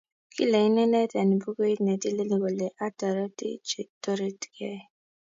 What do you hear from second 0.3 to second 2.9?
Kile inendet eng bukuit netilil kole